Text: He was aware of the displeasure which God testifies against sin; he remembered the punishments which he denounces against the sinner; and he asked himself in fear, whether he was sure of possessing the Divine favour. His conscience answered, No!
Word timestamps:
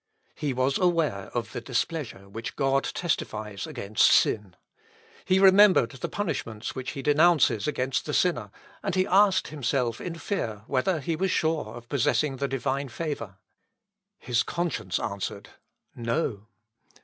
He 0.33 0.51
was 0.51 0.79
aware 0.79 1.29
of 1.35 1.51
the 1.53 1.61
displeasure 1.61 2.27
which 2.27 2.55
God 2.55 2.85
testifies 2.85 3.67
against 3.67 4.09
sin; 4.09 4.55
he 5.25 5.37
remembered 5.37 5.91
the 5.91 6.09
punishments 6.09 6.73
which 6.73 6.93
he 6.93 7.03
denounces 7.03 7.67
against 7.67 8.07
the 8.07 8.13
sinner; 8.15 8.49
and 8.81 8.95
he 8.95 9.05
asked 9.05 9.49
himself 9.49 10.01
in 10.01 10.15
fear, 10.15 10.63
whether 10.65 11.01
he 11.01 11.15
was 11.15 11.29
sure 11.29 11.75
of 11.75 11.87
possessing 11.87 12.37
the 12.37 12.47
Divine 12.47 12.89
favour. 12.89 13.37
His 14.17 14.41
conscience 14.41 14.97
answered, 14.99 15.49
No! 15.95 16.47